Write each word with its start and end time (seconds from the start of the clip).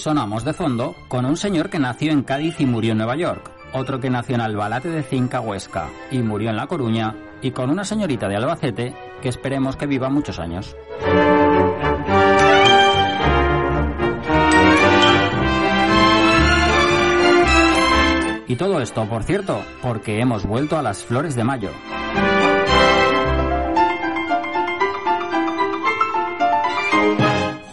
Sonamos 0.00 0.44
de 0.44 0.54
fondo 0.54 0.96
con 1.08 1.26
un 1.26 1.36
señor 1.36 1.68
que 1.68 1.78
nació 1.78 2.10
en 2.10 2.22
Cádiz 2.22 2.58
y 2.58 2.66
murió 2.66 2.92
en 2.92 2.98
Nueva 2.98 3.16
York, 3.16 3.50
otro 3.72 4.00
que 4.00 4.10
nació 4.10 4.34
en 4.34 4.40
Albalate 4.40 4.88
de 4.88 5.02
Cinca 5.02 5.40
Huesca 5.40 5.88
y 6.10 6.20
murió 6.20 6.50
en 6.50 6.56
La 6.56 6.66
Coruña, 6.66 7.14
y 7.42 7.50
con 7.50 7.70
una 7.70 7.84
señorita 7.84 8.28
de 8.28 8.36
Albacete 8.36 8.94
que 9.20 9.28
esperemos 9.28 9.76
que 9.76 9.86
viva 9.86 10.08
muchos 10.08 10.38
años. 10.38 10.74
Y 18.46 18.56
todo 18.56 18.80
esto, 18.80 19.06
por 19.08 19.22
cierto, 19.22 19.60
porque 19.80 20.20
hemos 20.20 20.44
vuelto 20.44 20.76
a 20.76 20.82
las 20.82 21.04
flores 21.04 21.36
de 21.36 21.44
mayo. 21.44 21.70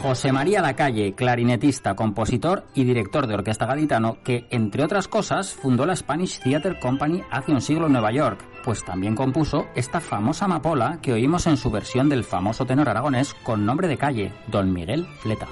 José 0.07 0.31
María 0.31 0.61
Lacalle, 0.61 1.15
clarinetista, 1.15 1.93
compositor 1.93 2.63
y 2.73 2.85
director 2.85 3.27
de 3.27 3.33
orquesta 3.33 3.65
gaditano, 3.65 4.19
que, 4.23 4.47
entre 4.51 4.85
otras 4.85 5.09
cosas, 5.09 5.51
fundó 5.53 5.85
la 5.85 5.97
Spanish 5.97 6.39
Theatre 6.39 6.79
Company 6.79 7.23
hace 7.29 7.51
un 7.51 7.59
siglo 7.59 7.87
en 7.87 7.91
Nueva 7.91 8.13
York, 8.13 8.39
pues 8.63 8.85
también 8.85 9.15
compuso 9.15 9.65
esta 9.75 9.99
famosa 9.99 10.45
amapola 10.45 10.99
que 11.01 11.11
oímos 11.11 11.45
en 11.47 11.57
su 11.57 11.69
versión 11.69 12.07
del 12.07 12.23
famoso 12.23 12.65
tenor 12.65 12.87
aragonés 12.87 13.33
con 13.43 13.65
nombre 13.65 13.89
de 13.89 13.97
calle, 13.97 14.31
Don 14.47 14.71
Miguel 14.71 15.05
Fleta. 15.19 15.47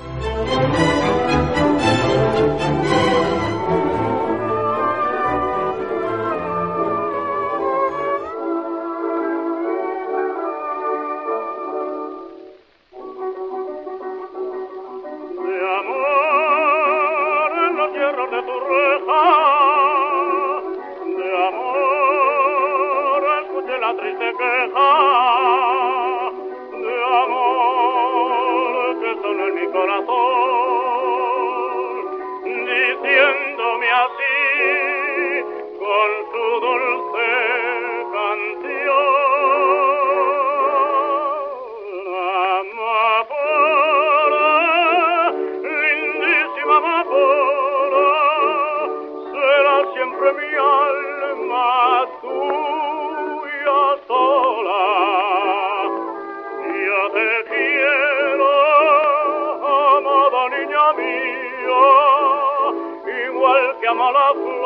All 63.98 64.12
la 64.14 64.34
flor 64.34 64.65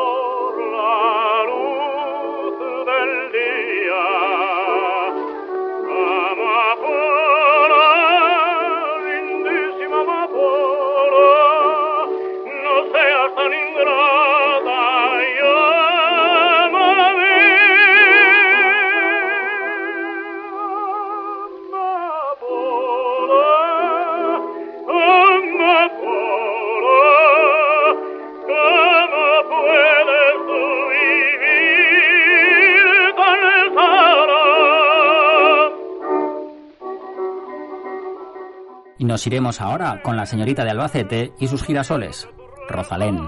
Nos 39.10 39.26
iremos 39.26 39.60
ahora 39.60 40.00
con 40.04 40.16
la 40.16 40.24
señorita 40.24 40.62
de 40.62 40.70
Albacete 40.70 41.32
y 41.40 41.48
sus 41.48 41.64
girasoles, 41.64 42.28
Rosalén. 42.68 43.18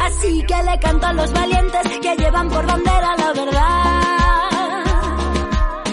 Así 0.00 0.42
que 0.42 0.62
le 0.64 0.78
canto 0.80 1.06
a 1.06 1.12
los 1.12 1.32
valientes 1.32 1.98
que 2.02 2.16
llevan 2.16 2.48
por 2.48 2.66
bandera 2.66 3.16
la 3.16 3.32
verdad. 3.32 4.82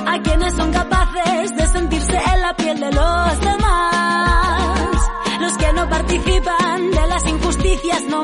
A 0.07 0.19
quienes 0.23 0.55
son 0.55 0.71
capaces 0.71 1.55
de 1.55 1.67
sentirse 1.67 2.17
en 2.33 2.41
la 2.41 2.55
piel 2.55 2.79
de 2.79 2.91
los 2.91 3.39
demás. 3.39 5.11
Los 5.41 5.57
que 5.57 5.73
no 5.73 5.88
participan 5.88 6.89
de 6.89 7.07
las 7.07 7.27
injusticias 7.27 8.01
no 8.09 8.23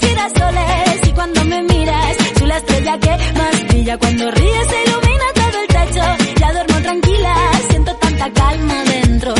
los 0.00 0.10
girasoles 0.10 1.08
y 1.08 1.12
cuando 1.12 1.44
me 1.44 1.62
miras 1.62 2.16
soy 2.38 2.46
la 2.46 2.56
estrella 2.58 2.98
que 2.98 3.10
más 3.10 3.68
brilla. 3.68 3.98
Cuando 3.98 4.30
ríes 4.30 4.66
se 4.66 4.84
ilumina 4.84 5.24
todo 5.34 5.60
el 5.60 5.68
techo, 5.68 6.40
ya 6.40 6.52
duermo 6.52 6.82
tranquila, 6.82 7.34
siento 7.70 7.94
tanta 7.96 8.32
calma 8.32 8.84
dentro. 8.84 9.34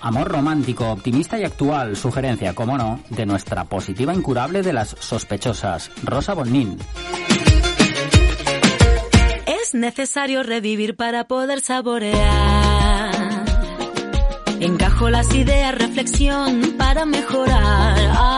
Amor 0.00 0.28
romántico, 0.28 0.90
optimista 0.90 1.38
y 1.38 1.44
actual, 1.44 1.96
sugerencia, 1.96 2.54
como 2.54 2.78
no, 2.78 3.00
de 3.10 3.26
nuestra 3.26 3.64
positiva 3.64 4.14
incurable 4.14 4.62
de 4.62 4.72
las 4.72 4.96
sospechosas, 4.98 5.90
Rosa 6.02 6.34
Bonin. 6.34 6.78
Es 9.46 9.74
necesario 9.74 10.42
revivir 10.42 10.96
para 10.96 11.24
poder 11.24 11.60
saborear. 11.60 13.28
Encajo 14.60 15.08
las 15.08 15.32
ideas, 15.34 15.74
reflexión 15.74 16.74
para 16.76 17.04
mejorar. 17.04 18.37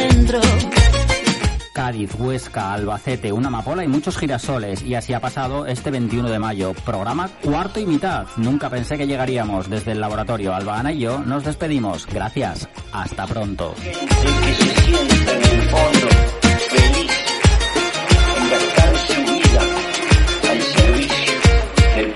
Huesca, 2.17 2.73
Albacete, 2.73 3.31
una 3.31 3.47
amapola 3.47 3.83
y 3.83 3.87
muchos 3.87 4.17
girasoles. 4.17 4.81
Y 4.83 4.95
así 4.95 5.13
ha 5.13 5.19
pasado 5.19 5.65
este 5.65 5.91
21 5.91 6.29
de 6.29 6.39
mayo. 6.39 6.73
Programa 6.85 7.29
cuarto 7.43 7.79
y 7.79 7.85
mitad. 7.85 8.27
Nunca 8.37 8.69
pensé 8.69 8.97
que 8.97 9.07
llegaríamos. 9.07 9.69
Desde 9.69 9.91
el 9.91 10.01
laboratorio 10.01 10.53
Albahana 10.53 10.93
y 10.93 10.99
yo 10.99 11.19
nos 11.19 11.43
despedimos. 11.43 12.07
Gracias. 12.07 12.67
Hasta 12.91 13.27
pronto. 13.27 13.75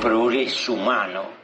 progreso 0.05 0.73
humano. 0.73 1.25